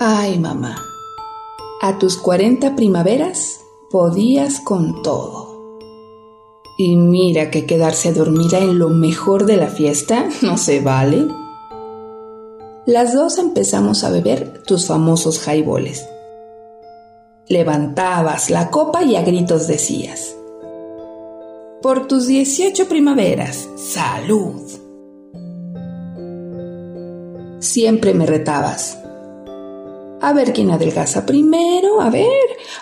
Ay, 0.00 0.38
mamá, 0.38 0.76
a 1.82 1.98
tus 1.98 2.18
40 2.18 2.76
primaveras 2.76 3.62
podías 3.90 4.60
con 4.60 5.02
todo. 5.02 5.76
Y 6.78 6.94
mira 6.94 7.50
que 7.50 7.66
quedarse 7.66 8.12
dormida 8.12 8.58
en 8.58 8.78
lo 8.78 8.90
mejor 8.90 9.44
de 9.44 9.56
la 9.56 9.66
fiesta 9.66 10.28
no 10.42 10.56
se 10.56 10.80
vale. 10.80 11.26
Las 12.86 13.12
dos 13.12 13.38
empezamos 13.38 14.04
a 14.04 14.10
beber 14.10 14.62
tus 14.62 14.86
famosos 14.86 15.40
jaiboles. 15.40 16.08
Levantabas 17.48 18.50
la 18.50 18.70
copa 18.70 19.02
y 19.02 19.16
a 19.16 19.22
gritos 19.22 19.66
decías, 19.66 20.36
por 21.82 22.06
tus 22.06 22.28
18 22.28 22.88
primaveras, 22.88 23.68
salud. 23.76 24.62
Siempre 27.58 28.14
me 28.14 28.26
retabas. 28.26 28.96
A 30.20 30.32
ver 30.32 30.52
quién 30.52 30.70
adelgaza 30.70 31.24
primero, 31.24 32.00
a 32.00 32.10
ver, 32.10 32.26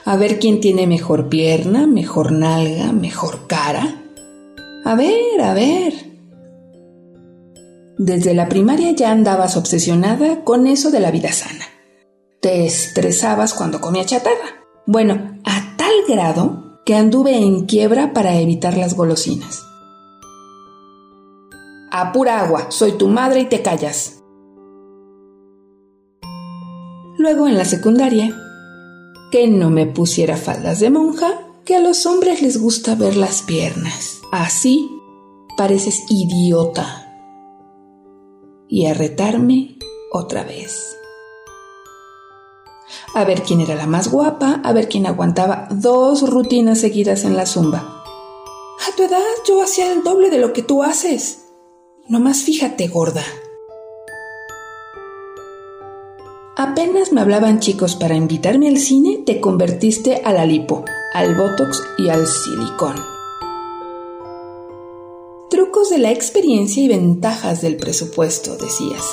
a 0.05 0.17
ver 0.17 0.39
quién 0.39 0.61
tiene 0.61 0.87
mejor 0.87 1.29
pierna, 1.29 1.87
mejor 1.87 2.33
nalga, 2.33 2.93
mejor 2.93 3.47
cara. 3.47 4.03
A 4.85 4.95
ver, 4.95 5.41
a 5.43 5.53
ver. 5.53 5.93
Desde 7.99 8.35
la 8.35 8.49
primaria 8.49 8.93
ya 8.93 9.11
andabas 9.11 9.57
obsesionada 9.57 10.45
con 10.45 10.67
eso 10.67 10.91
de 10.91 11.01
la 11.01 11.11
vida 11.11 11.33
sana. 11.33 11.67
Te 12.41 12.65
estresabas 12.65 13.53
cuando 13.53 13.81
comía 13.81 14.05
chatarra. 14.05 14.65
Bueno, 14.87 15.41
a 15.45 15.77
tal 15.77 15.93
grado 16.09 16.81
que 16.87 16.95
anduve 16.95 17.37
en 17.37 17.67
quiebra 17.67 18.13
para 18.13 18.37
evitar 18.37 18.77
las 18.77 18.95
golosinas. 18.95 19.67
A 21.91 22.13
pura 22.13 22.41
agua, 22.41 22.71
soy 22.71 22.93
tu 22.93 23.09
madre 23.09 23.41
y 23.41 23.45
te 23.47 23.63
callas. 23.63 24.23
Luego 27.27 27.49
en 27.49 27.59
la 27.59 27.65
secundaria, 27.65 28.41
que 29.33 29.49
no 29.49 29.69
me 29.69 29.85
pusiera 29.85 30.37
faldas 30.37 30.79
de 30.79 30.91
monja, 30.91 31.41
que 31.65 31.75
a 31.75 31.81
los 31.81 32.07
hombres 32.07 32.41
les 32.41 32.57
gusta 32.57 32.95
ver 32.95 33.17
las 33.17 33.43
piernas. 33.43 34.21
Así 34.31 34.89
pareces 35.57 36.05
idiota. 36.09 37.13
Y 38.69 38.87
a 38.87 38.95
retarme 38.95 39.77
otra 40.13 40.45
vez. 40.45 40.97
A 43.13 43.25
ver 43.25 43.43
quién 43.43 43.61
era 43.61 43.75
la 43.75 43.89
más 43.89 44.09
guapa, 44.09 44.61
a 44.63 44.73
ver 44.73 44.89
quién 44.89 45.05
aguantaba 45.05 45.67
dos 45.73 46.31
rutinas 46.31 46.79
seguidas 46.79 47.25
en 47.25 47.37
la 47.37 47.47
zumba. 47.47 48.05
A 48.89 48.97
tu 48.97 49.03
edad 49.03 49.19
yo 49.49 49.65
hacía 49.65 49.93
el 49.93 50.05
doble 50.05 50.31
de 50.31 50.39
lo 50.39 50.53
que 50.53 50.63
tú 50.63 50.85
haces. 50.85 51.47
Nomás 52.07 52.43
fíjate, 52.43 52.87
gorda. 52.87 53.25
Apenas 56.59 57.13
me 57.13 57.21
hablaban 57.21 57.61
chicos 57.61 57.97
para 57.97 58.15
invitarme 58.15 58.69
al 58.69 58.79
cine, 58.79 59.19
te 59.27 59.43
convertiste 59.43 60.23
a 60.25 60.33
la 60.33 60.47
lipo, 60.47 60.87
al 61.13 61.35
botox 61.35 61.83
y 61.99 62.09
al 62.09 62.27
silicón. 62.27 62.97
Trucos 65.51 65.91
de 65.91 65.99
la 65.99 66.11
experiencia 66.13 66.83
y 66.83 66.89
ventajas 66.89 67.61
del 67.61 67.77
presupuesto, 67.77 68.57
decías. 68.57 69.05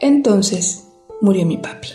Entonces 0.00 0.88
murió 1.20 1.44
mi 1.44 1.58
papi. 1.58 1.88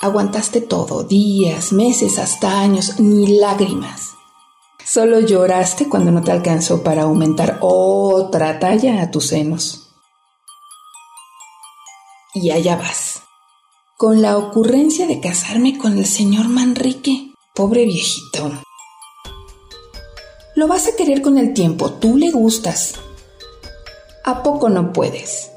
Aguantaste 0.00 0.62
todo, 0.62 1.04
días, 1.04 1.74
meses, 1.74 2.18
hasta 2.18 2.58
años, 2.58 2.98
ni 3.00 3.38
lágrimas. 3.38 4.16
Solo 4.92 5.20
lloraste 5.20 5.88
cuando 5.88 6.10
no 6.10 6.22
te 6.22 6.32
alcanzó 6.32 6.82
para 6.82 7.04
aumentar 7.04 7.56
otra 7.62 8.58
talla 8.58 9.00
a 9.00 9.10
tus 9.10 9.28
senos. 9.28 9.88
Y 12.34 12.50
allá 12.50 12.76
vas, 12.76 13.22
con 13.96 14.20
la 14.20 14.36
ocurrencia 14.36 15.06
de 15.06 15.18
casarme 15.18 15.78
con 15.78 15.96
el 15.96 16.04
señor 16.04 16.50
Manrique, 16.50 17.32
pobre 17.54 17.86
viejito. 17.86 18.52
Lo 20.56 20.68
vas 20.68 20.86
a 20.86 20.94
querer 20.94 21.22
con 21.22 21.38
el 21.38 21.54
tiempo, 21.54 21.92
tú 21.92 22.18
le 22.18 22.30
gustas. 22.30 22.92
¿A 24.26 24.42
poco 24.42 24.68
no 24.68 24.92
puedes? 24.92 25.52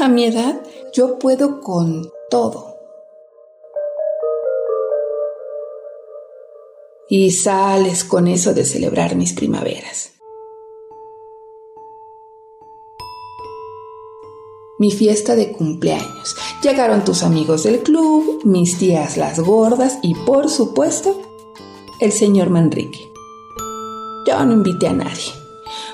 A 0.00 0.08
mi 0.08 0.24
edad 0.24 0.58
yo 0.94 1.18
puedo 1.18 1.60
con 1.60 2.10
todo. 2.30 2.71
Y 7.14 7.30
sales 7.30 8.04
con 8.04 8.26
eso 8.26 8.54
de 8.54 8.64
celebrar 8.64 9.16
mis 9.16 9.34
primaveras. 9.34 10.12
Mi 14.78 14.90
fiesta 14.90 15.36
de 15.36 15.52
cumpleaños. 15.52 16.34
Llegaron 16.62 17.04
tus 17.04 17.22
amigos 17.22 17.64
del 17.64 17.80
club, 17.80 18.40
mis 18.46 18.78
tías 18.78 19.18
las 19.18 19.38
gordas 19.40 19.98
y 20.00 20.14
por 20.14 20.48
supuesto 20.48 21.20
el 22.00 22.12
señor 22.12 22.48
Manrique. 22.48 23.12
Yo 24.26 24.42
no 24.46 24.54
invité 24.54 24.88
a 24.88 24.94
nadie, 24.94 25.34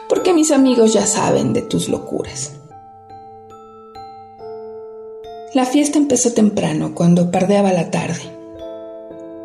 porque 0.08 0.32
mis 0.32 0.52
amigos 0.52 0.92
ya 0.92 1.04
saben 1.04 1.52
de 1.52 1.62
tus 1.62 1.88
locuras. 1.88 2.52
La 5.52 5.66
fiesta 5.66 5.98
empezó 5.98 6.32
temprano, 6.32 6.94
cuando 6.94 7.32
pardeaba 7.32 7.72
la 7.72 7.90
tarde. 7.90 8.37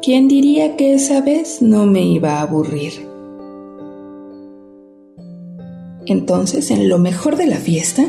¿Quién 0.03 0.28
diría 0.28 0.75
que 0.75 0.96
esa 0.96 1.22
vez 1.22 1.62
no 1.62 1.86
me 1.86 2.02
iba 2.02 2.34
a 2.34 2.41
aburrir? 2.41 2.91
Entonces, 6.06 6.72
en 6.72 6.90
lo 6.90 6.97
mejor 6.97 7.38
de 7.38 7.46
la 7.47 7.56
fiesta, 7.56 8.03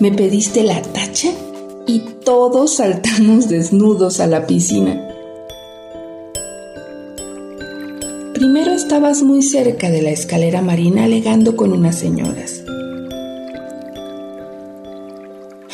me 0.00 0.10
pediste 0.10 0.64
la 0.64 0.82
tacha 0.82 1.28
y 1.86 2.00
todos 2.24 2.74
saltamos 2.74 3.48
desnudos 3.48 4.18
a 4.18 4.26
la 4.26 4.48
piscina. 4.48 5.14
Primero 8.34 8.72
estabas 8.72 9.22
muy 9.22 9.42
cerca 9.42 9.90
de 9.90 10.02
la 10.02 10.10
escalera 10.10 10.60
marina 10.60 11.04
alegando 11.04 11.54
con 11.54 11.72
unas 11.72 11.94
señoras. 11.94 12.64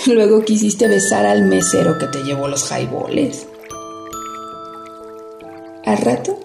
Luego 0.07 0.45
quisiste 0.45 0.89
besar 0.89 1.25
al 1.25 1.47
mesero 1.47 1.97
que 1.97 2.07
te 2.09 2.23
llevó 2.23 2.49
los 2.49 2.65
jaiboles. 2.65 3.47
Al 5.89 5.97
rato, 5.97 6.39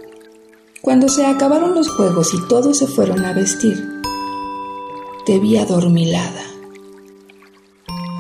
cuando 0.81 1.09
se 1.09 1.26
acabaron 1.26 1.76
los 1.76 1.90
juegos 1.90 2.34
y 2.34 2.40
todos 2.48 2.78
se 2.78 2.88
fueron 2.88 3.26
a 3.26 3.34
vestir, 3.34 4.02
te 5.26 5.38
vi 5.38 5.58
adormilada, 5.58 6.46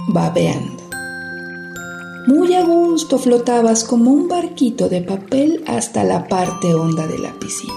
babeando. 0.09 0.83
Muy 2.27 2.53
a 2.55 2.65
gusto 2.65 3.19
flotabas 3.19 3.85
como 3.85 4.11
un 4.11 4.27
barquito 4.27 4.89
de 4.89 4.99
papel 4.99 5.63
hasta 5.65 6.03
la 6.03 6.27
parte 6.27 6.75
honda 6.75 7.07
de 7.07 7.17
la 7.17 7.31
piscina. 7.39 7.73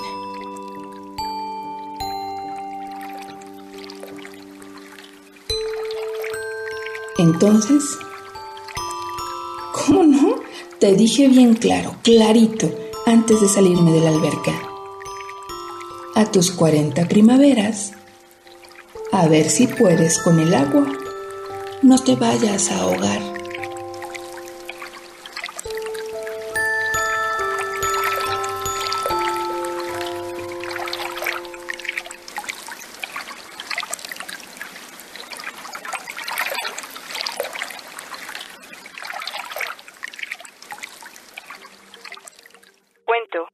Entonces, 7.16 7.96
¿cómo 9.72 10.02
no? 10.02 10.34
Te 10.80 10.96
dije 10.96 11.28
bien 11.28 11.54
claro, 11.54 11.94
clarito, 12.02 12.85
antes 13.06 13.40
de 13.40 13.48
salirme 13.48 13.92
de 13.92 14.00
la 14.00 14.08
alberca. 14.10 14.52
A 16.16 16.24
tus 16.26 16.50
40 16.50 17.06
primaveras, 17.06 17.92
a 19.12 19.28
ver 19.28 19.48
si 19.48 19.68
puedes 19.68 20.18
con 20.18 20.40
el 20.40 20.52
agua. 20.52 20.86
No 21.82 21.98
te 21.98 22.16
vayas 22.16 22.70
a 22.72 22.80
ahogar. 22.80 23.35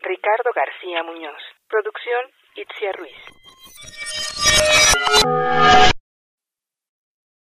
Ricardo 0.00 0.50
García 0.54 1.04
Muñoz. 1.04 1.40
Producción 1.68 2.30
Itzia 2.56 2.92
Ruiz. 2.92 3.16